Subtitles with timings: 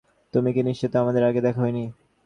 [0.33, 1.83] তুমি কি নিশ্চিত আমাদের আগে দেখা হয়নি?